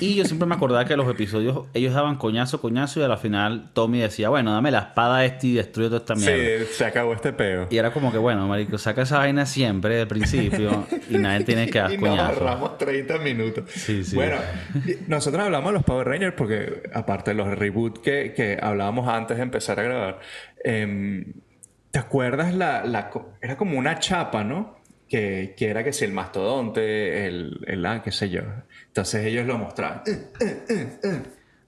[0.00, 3.70] Y yo siempre me acordaba que los episodios ellos daban coñazo, coñazo y al final
[3.72, 6.64] Tommy decía, bueno, dame la espada este y destruye toda esta mierda.
[6.64, 7.66] Sí, se acabó este peo.
[7.70, 11.68] Y era como que, bueno, marico, saca esa vaina siempre del principio y nadie tiene
[11.68, 12.22] que dar y coñazo.
[12.22, 13.64] Nos ahorramos 30 minutos.
[13.70, 14.14] Sí, sí.
[14.14, 14.36] Bueno,
[15.08, 19.36] nosotros hablamos de los Power Rangers porque aparte de los reboots que, que hablábamos antes
[19.36, 20.20] de empezar a grabar,
[20.64, 21.26] eh,
[21.92, 24.76] ¿Te acuerdas la, la, Era como una chapa, ¿no?
[25.08, 28.40] Que, que era que si el mastodonte, el, el ah, qué sé yo.
[28.86, 30.02] Entonces ellos lo mostraban.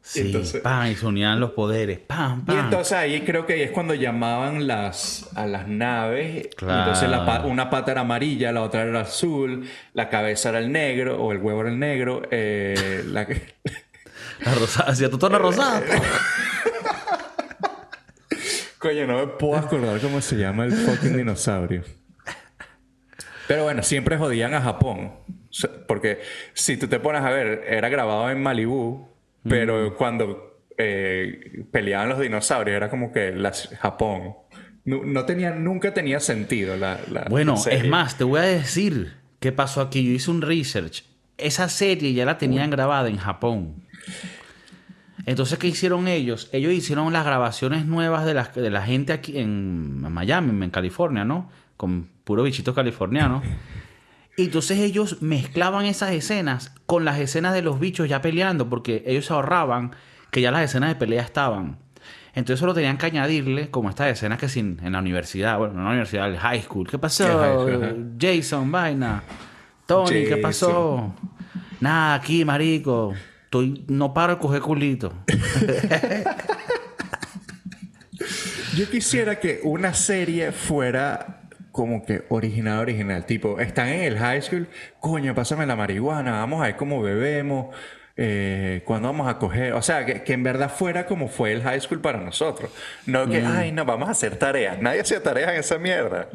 [0.01, 2.57] Sí, entonces, pam, y se unían los poderes, pam, pam.
[2.57, 6.49] Y entonces ahí creo que ahí es cuando llamaban las, a las naves.
[6.61, 7.09] Entonces
[7.45, 11.39] una pata era amarilla, la otra era azul, la cabeza era el negro, o el
[11.39, 12.23] huevo era el negro.
[12.31, 13.27] Eh, la,
[14.45, 15.83] la rosada, hacía tu rosada.
[18.85, 21.85] Coño, no me puedo acordar cómo se llama el fucking dinosaurio.
[23.49, 25.11] Pero bueno, siempre jodían a Japón.
[25.89, 26.21] Porque
[26.53, 29.09] si tú te pones a ver, era grabado en Malibú,
[29.49, 33.35] pero cuando eh, peleaban los dinosaurios era como que
[33.81, 34.35] Japón.
[34.85, 39.81] No, tenía, nunca tenía sentido la, Bueno, es más, te voy a decir qué pasó
[39.81, 40.05] aquí.
[40.05, 41.05] Yo hice un research.
[41.39, 43.83] Esa serie ya la tenían grabada en Japón.
[45.27, 46.49] Entonces, ¿qué hicieron ellos?
[46.53, 51.25] Ellos hicieron las grabaciones nuevas de la, de la gente aquí en Miami, en California,
[51.25, 51.49] ¿no?
[51.77, 53.43] Con puro bichito californiano.
[54.37, 59.03] Y entonces ellos mezclaban esas escenas con las escenas de los bichos ya peleando, porque
[59.07, 59.93] ellos ahorraban
[60.31, 61.79] que ya las escenas de pelea estaban.
[62.35, 65.85] Entonces solo tenían que añadirle, como estas escenas que sin, en la universidad, bueno, en
[65.85, 66.89] la universidad, el high school.
[66.89, 67.67] ¿Qué pasó?
[68.21, 69.23] Jason, vaina.
[69.87, 71.15] Tony, ¿qué pasó?
[71.81, 73.15] Nada, aquí, marico
[73.63, 75.13] no paro de coger culito.
[78.77, 81.43] Yo quisiera que una serie fuera
[81.75, 83.27] como que original, original.
[83.27, 84.69] Tipo, están en el high school,
[85.01, 87.75] coño, pásame la marihuana, vamos a ver cómo bebemos,
[88.17, 89.73] eh, cuándo vamos a coger.
[89.73, 92.71] O sea, que, en verdad fuera como fue el high school para nosotros.
[93.07, 93.47] No que, mm.
[93.47, 94.81] ay, no, vamos a hacer tareas.
[94.81, 96.29] Nadie hacía tareas en esa mierda.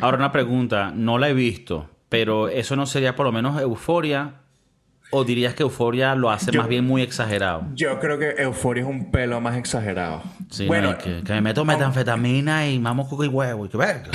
[0.00, 4.40] Ahora una pregunta, no la he visto, pero eso no sería por lo menos euforia
[5.12, 7.66] ¿O dirías que Euforia lo hace más bien muy exagerado?
[7.74, 10.22] Yo creo que Euforia es un pelo más exagerado.
[10.50, 14.10] Sí, bueno, que, me meto metanfetamina y vamos con y huevo y que verga.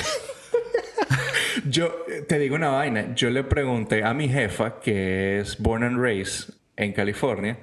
[1.70, 1.94] yo
[2.28, 3.14] te digo una vaina.
[3.14, 7.58] Yo le pregunté a mi jefa, que es born and raised en California,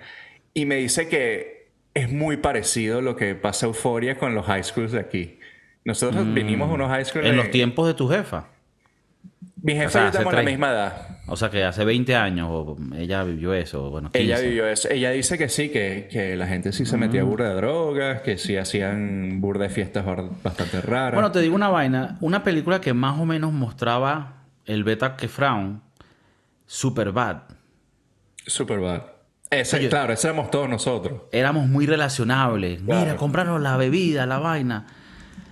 [0.52, 4.92] y me dice que es muy parecido lo que pasa Euforia con los high schools
[4.92, 5.38] de aquí.
[5.84, 6.34] Nosotros mm.
[6.34, 7.26] vinimos a unos high schools.
[7.26, 8.51] En los tiempos de tu jefa.
[9.62, 11.12] Mi jefa y yo tenemos la misma edad.
[11.28, 13.90] O sea, que hace 20 años ella vivió eso.
[13.90, 14.90] Bueno, Ella vivió eso.
[14.90, 17.28] Ella dice que sí, que, la gente sí se metía mm.
[17.28, 20.04] burda de drogas, que sí hacían burda de fiestas
[20.42, 21.14] bastante raras.
[21.14, 22.18] Bueno, te digo una vaina.
[22.20, 25.80] Una película que más o menos mostraba el beta que Frown,
[26.66, 27.42] Superbad.
[28.44, 29.02] Superbad.
[29.48, 31.22] Ese, claro, ese éramos todos nosotros.
[31.30, 32.82] Éramos muy relacionables.
[32.82, 34.86] Mira, comprarnos la bebida, la vaina.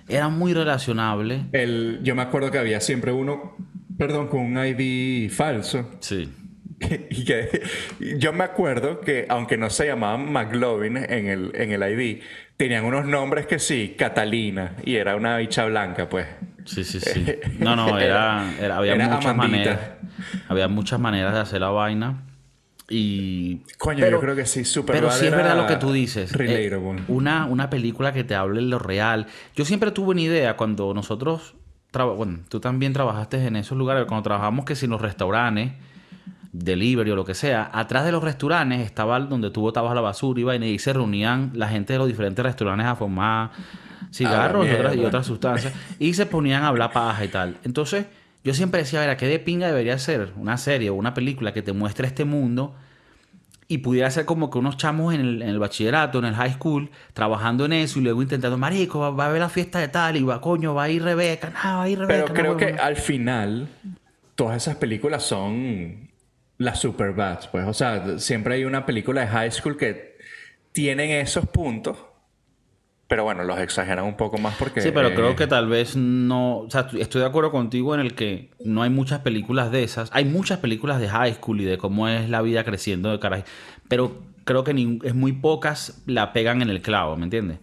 [0.07, 1.45] Era muy relacionable.
[1.53, 3.55] El, yo me acuerdo que había siempre uno
[4.01, 5.87] Perdón, con un ID falso.
[5.99, 6.27] Sí.
[7.11, 7.61] y que
[8.17, 12.23] yo me acuerdo que, aunque no se llamaban McLovin en el, en el ID,
[12.57, 16.25] tenían unos nombres que sí, Catalina, y era una bicha blanca, pues.
[16.65, 17.27] Sí, sí, sí.
[17.59, 19.79] No, no, era, había muchas maneras.
[20.47, 22.23] Había muchas maneras de hacer la vaina.
[22.89, 23.61] Y.
[23.77, 26.33] Coño, yo creo que sí, súper Pero sí es verdad lo que tú dices.
[26.39, 26.75] Eh,
[27.07, 29.27] una, una película que te hable de lo real.
[29.55, 31.53] Yo siempre tuve una idea cuando nosotros.
[31.93, 34.05] Bueno, tú también trabajaste en esos lugares.
[34.05, 35.73] Cuando trabajamos que si en los restaurantes,
[36.53, 40.55] delivery o lo que sea, atrás de los restaurantes estaba donde tú botabas la basura
[40.55, 43.51] y, y se reunían la gente de los diferentes restaurantes a fumar
[44.11, 45.73] cigarros y, otras, y otras sustancias.
[45.99, 47.57] y se ponían a hablar paja y tal.
[47.63, 48.05] Entonces
[48.43, 51.61] yo siempre decía, ver, ¿qué de pinga debería ser una serie o una película que
[51.61, 52.75] te muestre este mundo?
[53.71, 57.63] Y pudiera ser como que unos chamos en el, bachillerato, en el high school, trabajando
[57.63, 60.41] en eso y luego intentando, marico, va, a ver la fiesta de tal y va,
[60.41, 62.33] coño, va a ir Rebeca, no, va a ir Rebeca.
[62.33, 63.69] Pero creo que al final
[64.35, 66.09] todas esas películas son
[66.57, 67.65] las super bad, pues.
[67.65, 70.17] O sea, siempre hay una película de high school que
[70.73, 71.97] tienen esos puntos
[73.11, 74.79] pero bueno, los exageran un poco más porque...
[74.79, 76.59] Sí, pero creo que tal vez no...
[76.59, 80.09] O sea, estoy de acuerdo contigo en el que no hay muchas películas de esas.
[80.13, 83.43] Hay muchas películas de high school y de cómo es la vida creciendo de caray.
[83.89, 84.71] Pero creo que
[85.03, 87.59] es muy pocas la pegan en el clavo, ¿me entiendes?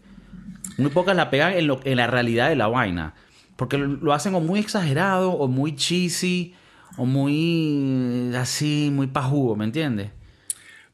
[0.77, 3.15] Muy pocas la pegan en, lo, en la realidad de la vaina.
[3.57, 6.55] Porque lo hacen o muy exagerado, o muy cheesy,
[6.99, 10.11] o muy así, muy pajugo, ¿me entiendes?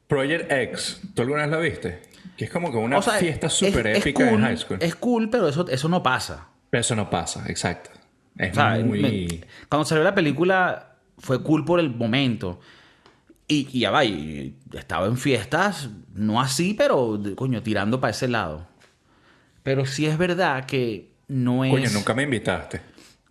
[0.07, 2.14] Project X, ¿tú alguna vez la viste?
[2.37, 4.77] Que es como que una fiesta súper épica en high school.
[4.81, 6.49] Es cool, pero eso, eso no pasa.
[6.69, 7.91] Pero eso no pasa, exacto.
[8.37, 9.45] Es muy...
[9.69, 12.59] cuando salió la película fue cool por el momento.
[13.47, 18.27] Y, y ya va, y estaba en fiestas, no así, pero coño, tirando para ese
[18.27, 18.67] lado.
[19.63, 21.71] Pero sí es verdad que no es.
[21.71, 22.81] Coño, nunca me invitaste.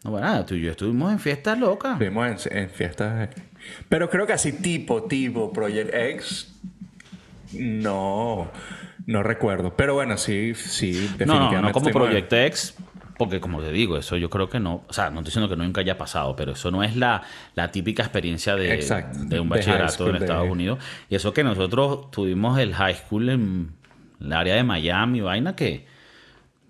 [0.05, 1.93] No, bueno, tú y yo estuvimos en fiestas locas.
[1.93, 3.31] Estuvimos en, en fiestas.
[3.89, 6.55] Pero creo que así tipo, tipo Project X.
[7.53, 8.51] No.
[9.07, 9.75] No recuerdo.
[9.77, 11.57] Pero bueno, sí, sí, definitivamente.
[11.57, 12.75] No, no, como Project X,
[13.19, 14.85] porque como te digo, eso yo creo que no.
[14.89, 17.23] O sea, no estoy diciendo que nunca haya pasado, pero eso no es la,
[17.55, 18.85] la típica experiencia de,
[19.27, 20.79] de un bachillerato en Estados Unidos.
[21.09, 23.73] Y eso que nosotros tuvimos el high school en
[24.21, 25.87] el área de Miami, vaina que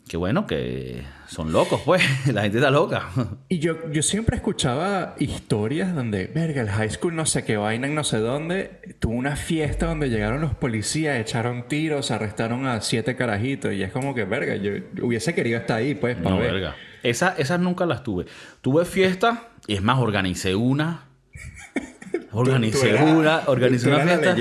[0.07, 2.03] que bueno, que son locos, pues.
[2.33, 3.09] La gente está loca.
[3.49, 7.87] Y yo, yo siempre escuchaba historias donde, verga, el high school no sé qué vaina
[7.87, 12.81] en no sé dónde, tuvo una fiesta donde llegaron los policías, echaron tiros, arrestaron a
[12.83, 13.73] siete carajitos.
[13.73, 16.77] Y es como que, verga, yo hubiese querido estar ahí, pues, para no, Verga.
[17.03, 18.27] esas nunca las tuve.
[18.61, 21.07] Tuve fiesta, y es más, organicé una.
[22.33, 24.37] Organicé una, organicé una fiesta.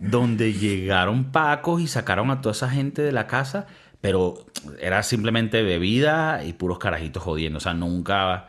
[0.00, 3.66] Donde llegaron pacos y sacaron a toda esa gente de la casa
[4.06, 4.45] pero
[4.80, 7.58] era simplemente bebida y puros carajitos jodiendo.
[7.58, 8.48] O sea, nunca,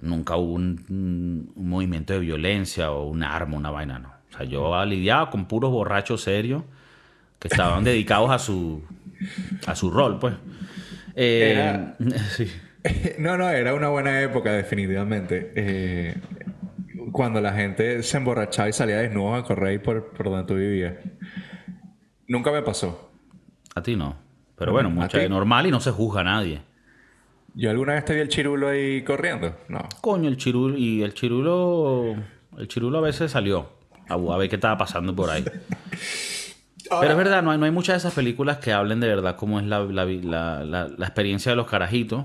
[0.00, 4.08] nunca hubo un, movimiento de violencia o un arma, una vaina, no.
[4.08, 6.62] O sea, yo lidiaba con puros borrachos serios
[7.38, 8.82] que estaban dedicados a su,
[9.66, 10.34] a su rol, pues.
[11.14, 11.92] Eh,
[13.18, 15.52] no, no, era una buena época, definitivamente.
[15.54, 16.14] Eh,
[17.12, 20.94] cuando la gente se emborrachaba y salía desnudo a correr por, por donde tú vivías.
[22.26, 23.12] Nunca me pasó.
[23.74, 24.21] A ti no.
[24.62, 26.62] Pero bueno, mucha, normal y no se juzga a nadie.
[27.54, 29.56] ¿Yo alguna vez te vi el chirulo ahí corriendo?
[29.66, 29.88] No.
[30.00, 30.78] Coño, el chirulo.
[30.78, 32.14] Y el chirulo.
[32.56, 33.70] El chirulo a veces salió.
[34.08, 35.44] A, ver qué estaba pasando por ahí.
[37.00, 39.34] Pero es verdad, no hay, no hay muchas de esas películas que hablen de verdad
[39.36, 39.80] cómo es la,
[40.98, 42.24] experiencia de los carajitos.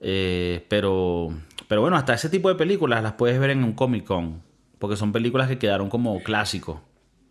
[0.00, 1.32] Eh, pero,
[1.68, 4.42] pero bueno, hasta ese tipo de películas las puedes ver en un Comic Con.
[4.78, 6.80] Porque son películas que quedaron como clásicos.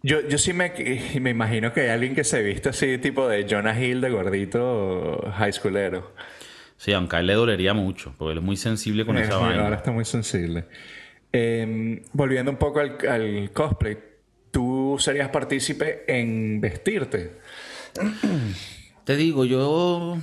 [0.05, 0.71] Yo, yo sí me,
[1.19, 5.33] me imagino que hay alguien que se viste así, tipo de Jonah Hill de gordito
[5.35, 6.13] high schoolero.
[6.77, 9.63] Sí, aunque a él le dolería mucho, porque él es muy sensible con esa vaina.
[9.63, 10.65] Ahora está muy sensible.
[11.31, 13.97] Em, volviendo un poco al, cosplay,
[14.51, 17.39] ¿tú serías partícipe en vestirte?
[19.05, 20.19] Te digo, yo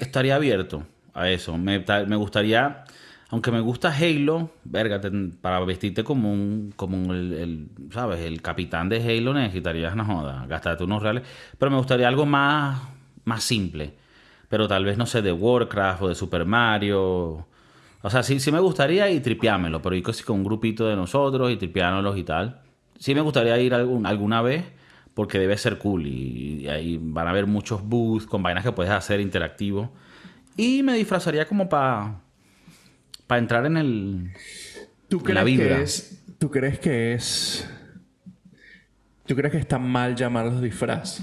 [0.00, 1.58] estaría abierto a eso.
[1.58, 2.84] Me, me gustaría
[3.28, 5.00] aunque me gusta Halo, verga,
[5.40, 8.20] para vestirte como un, como el, ¿sabes?
[8.20, 11.24] El capitán de Halo necesitarías una joda, gastarte unos reales.
[11.58, 12.80] Pero me gustaría algo más,
[13.24, 13.94] más simple.
[14.48, 17.46] Pero tal vez, no sé, de Warcraft o de Super Mario.
[18.02, 21.50] O sea, sí, sí me gustaría y tripiámelo, pero ir con un grupito de nosotros
[21.50, 22.62] y tripiándolos y tal.
[22.96, 24.64] Sí me gustaría ir algún, alguna vez
[25.14, 28.70] porque debe ser cool y, y ahí van a haber muchos booths con vainas que
[28.70, 29.90] puedes hacer interactivo.
[30.56, 32.20] Y me disfrazaría como para
[33.26, 34.32] para entrar en el.
[35.08, 37.68] ¿Tú crees Que es, ¿Tú crees que es.
[39.26, 41.20] ¿Tú crees que está mal llamarlos disfraz?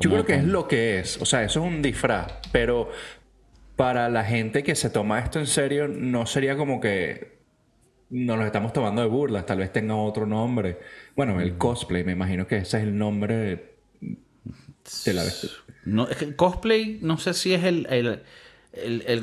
[0.00, 1.20] Yo creo que es lo que es.
[1.22, 2.32] O sea, eso es un disfraz.
[2.52, 2.90] Pero
[3.76, 7.36] para la gente que se toma esto en serio, no sería como que
[8.10, 10.78] nos los estamos tomando de burlas, tal vez tenga otro nombre.
[11.14, 13.36] Bueno, el cosplay, me imagino que ese es el nombre
[15.04, 15.24] de la
[15.84, 18.22] No, es que el cosplay, no sé si es el, el,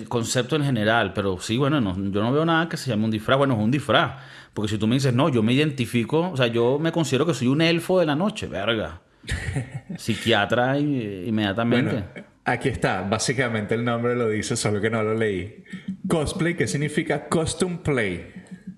[0.07, 3.37] concepto en general, pero sí, bueno, yo no veo nada que se llame un disfraz.
[3.37, 4.13] Bueno, es un disfraz.
[4.53, 7.33] Porque si tú me dices, no, yo me identifico, o sea, yo me considero que
[7.33, 9.01] soy un elfo de la noche, verga.
[9.97, 12.03] Psiquiatra inmediatamente.
[12.43, 15.63] aquí está, básicamente el nombre lo dice, solo que no lo leí.
[16.07, 18.31] Cosplay, que significa costume play.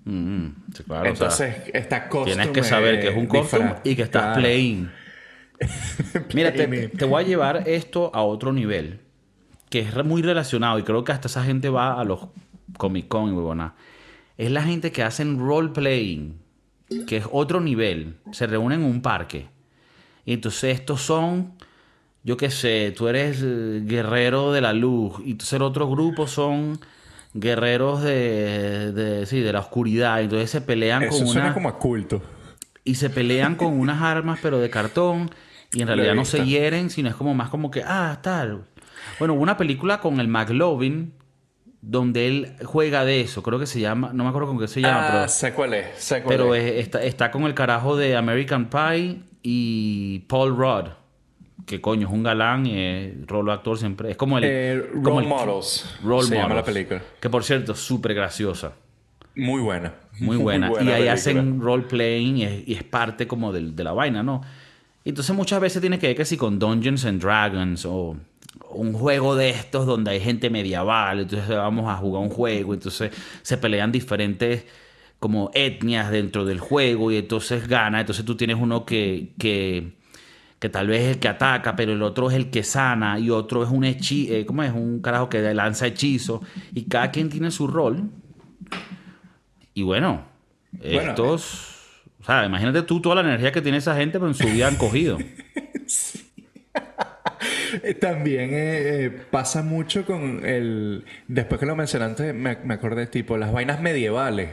[0.04, 0.46] Mm,
[1.04, 2.36] Entonces, está costume.
[2.36, 4.88] Tienes que saber que es un costume y que estás playing.
[6.34, 9.00] Mira, te, voy a llevar esto a otro nivel,
[9.68, 12.28] que es muy relacionado y creo que hasta esa gente va a los
[12.76, 13.74] Comic Con y huevona.
[14.36, 16.38] Es la gente que hacen role playing,
[17.06, 18.16] que es otro nivel.
[18.32, 19.48] Se reúnen en un parque.
[20.24, 21.54] Y entonces estos son,
[22.22, 25.14] yo qué sé, tú eres eh, guerrero de la luz.
[25.24, 26.78] Y entonces el otro grupo son
[27.32, 30.20] guerreros de, de, sí, de la oscuridad.
[30.20, 32.22] Entonces se pelean Eso con suena como a culto.
[32.84, 35.30] Y se pelean con unas armas, pero de cartón.
[35.72, 38.64] Y en realidad no se hieren, sino es como más como que, ah, tal.
[39.18, 41.12] Bueno, hubo una película con el McLovin
[41.80, 43.42] donde él juega de eso.
[43.42, 45.28] Creo que se llama, no me acuerdo con qué se llama, ah, pero.
[45.28, 46.84] sé cuál es, sé cuál pero es.
[46.84, 50.90] está, está, con el carajo de American Pie y Paul Rudd.
[51.64, 54.10] Que coño, es un galán y es rolo actor siempre.
[54.10, 54.44] Es como el.
[54.46, 55.98] Eh, como role Models.
[56.02, 57.02] Role se llama la película.
[57.20, 58.72] Que por cierto, súper graciosa.
[59.34, 59.94] Muy buena.
[60.18, 60.70] Muy buena.
[60.80, 64.42] y ahí hacen role playing y es, parte como de, de la vaina, ¿no?
[65.04, 68.16] Entonces muchas veces tiene que ver que si con Dungeons and Dragons o
[68.76, 73.12] un juego de estos donde hay gente medieval, entonces vamos a jugar un juego, entonces
[73.42, 74.64] se pelean diferentes
[75.18, 79.92] como etnias dentro del juego y entonces gana, entonces tú tienes uno que, que,
[80.58, 83.30] que tal vez es el que ataca, pero el otro es el que sana y
[83.30, 84.72] otro es un hechizo, eh, ¿cómo es?
[84.72, 86.42] Un carajo que lanza hechizo
[86.74, 88.10] y cada quien tiene su rol.
[89.74, 90.24] Y bueno,
[90.80, 91.74] estos...
[92.20, 94.66] O sea, imagínate tú toda la energía que tiene esa gente, pero en su vida
[94.66, 95.18] han cogido.
[98.00, 101.04] También eh, eh, pasa mucho con el.
[101.28, 104.50] Después que lo mencionaste, me, me acordé, tipo, las vainas medievales.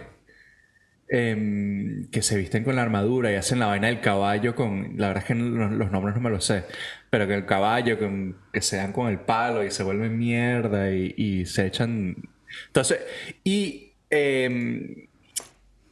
[1.15, 4.95] Em, que se visten con la armadura y hacen la vaina del caballo con.
[4.97, 6.63] La verdad es que los, nombres no me los sé.
[7.09, 11.45] Pero que el caballo, que se dan con el palo y se vuelven mierda y,
[11.45, 12.15] se echan.
[12.67, 12.99] Entonces,
[13.43, 13.91] y.
[14.09, 15.07] Em,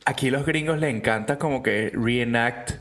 [0.05, 2.71] aquí los gringos les encanta como que reenact,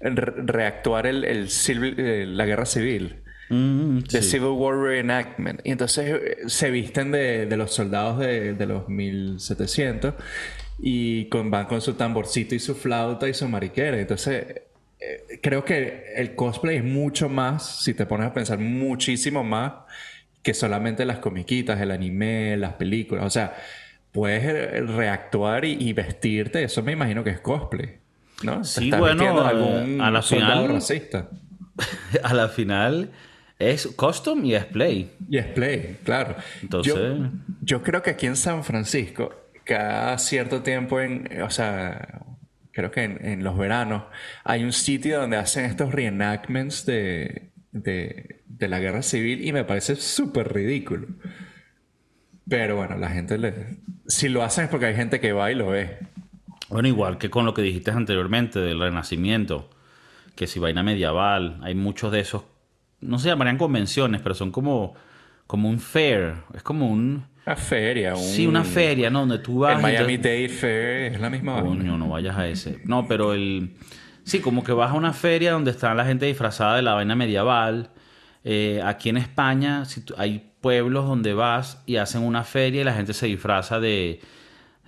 [0.00, 3.22] reactuar el, eh, la guerra civil.
[3.48, 5.60] Mm, the Civil War Reenactment.
[5.64, 10.14] Y entonces eh, se visten de, los soldados de, los 1700
[10.78, 13.98] y con, van con su tamborcito y su flauta y su mariquera.
[13.98, 14.62] Entonces
[14.98, 19.72] eh, creo que el cosplay es mucho más, si te pones a pensar, muchísimo más
[20.42, 23.24] que solamente las comiquitas, el anime, las películas.
[23.24, 23.54] O sea,
[24.12, 27.98] puedes eh, reactuar y, vestirte, eso me imagino que es cosplay.
[28.42, 28.64] ¿no?
[28.64, 29.40] Sí, bueno,
[30.00, 30.68] a la final.
[30.68, 31.28] Racista.
[32.22, 33.10] a la final
[33.58, 35.12] es custom y es play.
[35.28, 36.36] Y es play, claro.
[36.62, 36.94] Entonces.
[37.62, 42.22] Yo, creo que aquí en San Francisco, cada cierto tiempo, en, o sea,
[42.72, 44.04] creo que en, los veranos,
[44.44, 49.64] hay un sitio donde hacen estos reenactments de, de, de la guerra civil y me
[49.64, 51.08] parece súper ridículo.
[52.48, 53.78] Pero bueno, la gente le...
[54.06, 55.98] Si lo hacen es porque hay gente que va y lo ve.
[56.68, 59.70] Bueno, igual que con lo que dijiste anteriormente del Renacimiento,
[60.34, 62.44] que si vaina medieval, hay muchos de esos,
[63.00, 64.94] no se llamarían convenciones, pero son como,
[65.46, 67.24] como un fair, es como un...
[67.46, 68.22] Una feria, un...
[68.22, 69.20] Sí, una feria, ¿no?
[69.20, 69.76] Donde tú vas...
[69.76, 72.80] El Miami Dade Fair es la misma Coño, no vayas a ese.
[72.84, 73.76] No, pero el...
[74.24, 77.14] Sí, como que vas a una feria donde está la gente disfrazada de la vaina
[77.14, 77.90] medieval.
[78.42, 82.94] Eh, aquí en España si hay pueblos donde vas y hacen una feria y la
[82.94, 84.20] gente se disfraza de...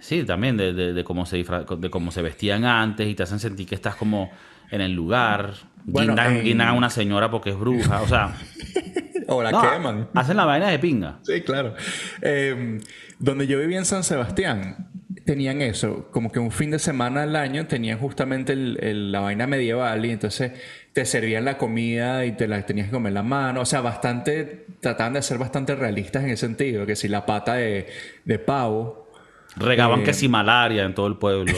[0.01, 3.67] Sí, también de, de, cómo, se de cómo se vestían antes y te hacen sentir
[3.69, 4.31] que estás como
[4.71, 5.55] en el lugar.
[5.91, 8.37] Bueno, guindan, a una señora porque es bruja, o sea...
[9.29, 10.09] o la queman.
[10.15, 11.19] Hacen la vaina de pinga.
[11.23, 11.75] Sí, claro.
[12.21, 12.81] Em,
[13.19, 14.89] donde yo vivía en San Sebastián,
[15.25, 20.05] tenían eso, como que un fin de semana al año tenían justamente la vaina medieval
[20.07, 20.53] y entonces
[20.95, 23.61] te servían la comida y te la tenías que comer la mano.
[23.61, 27.55] O sea, bastante, trataban de ser bastante realistas en ese sentido, que si la pata
[27.55, 27.89] de,
[28.25, 29.11] de pavo.
[29.57, 31.53] Regaban que eh, si malaria en todo el pueblo.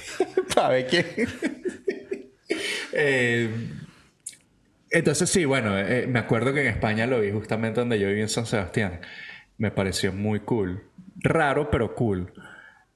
[0.54, 1.26] ¿Sabe qué?
[2.98, 3.50] Eh,
[4.90, 8.20] entonces sí, bueno, eh, me acuerdo que en España lo vi justamente donde yo viví
[8.20, 9.00] en San Sebastián.
[9.58, 10.84] Me pareció muy cool.
[11.16, 12.32] Raro, pero cool.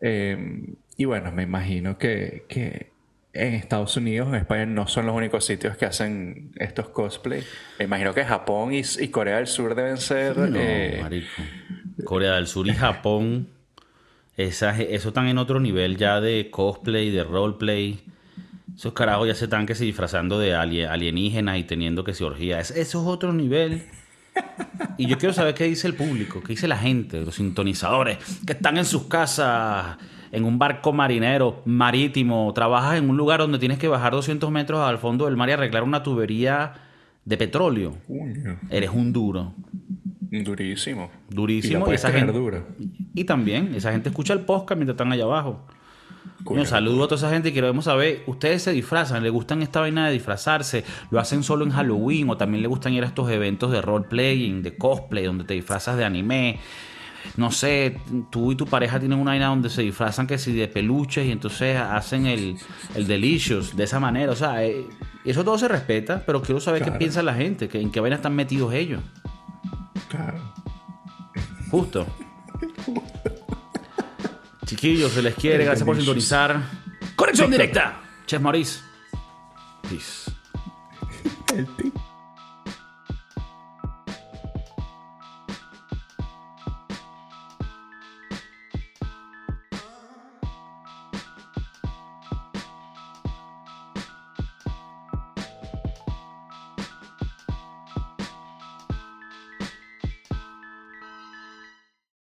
[0.00, 2.44] Y bueno, me imagino que,
[3.32, 7.42] en Estados Unidos, en España, no son los únicos sitios que hacen estos cosplay.
[7.78, 10.36] Me imagino que Japón y, Corea del Sur deben ser.
[10.36, 11.42] No, eh, marico.
[12.04, 13.48] Corea del Sur y Japón
[14.46, 18.00] eso están en otro nivel ya de cosplay, de roleplay.
[18.80, 22.60] Esos carajos ya se están que se disfrazando de alienígenas y teniendo que se orgía.
[22.60, 23.82] eso es otro nivel.
[24.96, 28.16] Y yo quiero saber qué dice el público, qué dice la gente, los sintonizadores,
[28.46, 29.98] que están en sus casas,
[30.32, 34.80] en un barco marinero, marítimo, trabajas en un lugar donde tienes que bajar 200 metros
[34.80, 36.72] al fondo del mar y arreglar una tubería
[37.26, 37.98] de petróleo.
[38.70, 39.52] Eres un duro.
[40.30, 41.10] Durísimo.
[41.28, 41.86] Durísimo.
[41.90, 42.32] Y, esa gente,
[43.12, 45.66] y también, esa gente escucha el podcast mientras están allá abajo.
[46.44, 49.22] Un saludo a toda esa gente y queremos saber, ¿ustedes se disfrazan?
[49.22, 50.84] ¿Les gustan esta vaina de disfrazarse?
[51.10, 54.62] ¿Lo hacen solo en Halloween o también les gustan ir a estos eventos de roleplaying,
[54.62, 56.58] de cosplay, donde te disfrazas de anime?
[57.36, 57.98] No sé,
[58.30, 61.30] tú y tu pareja tienen una vaina donde se disfrazan que si de peluches y
[61.30, 62.56] entonces hacen el,
[62.94, 64.32] el delicious de esa manera.
[64.32, 64.86] O sea, eh,
[65.24, 68.16] eso todo se respeta, pero quiero saber qué piensa la gente, que, en qué vaina
[68.16, 69.02] están metidos ellos.
[70.08, 70.38] Claro.
[71.70, 72.06] Justo.
[74.70, 75.64] Chiquillos, se les quiere.
[75.64, 76.62] Gracias por sintonizar.
[77.16, 78.02] Conexión directa.
[78.24, 78.78] Chef Maurice.
[79.88, 80.30] Peace.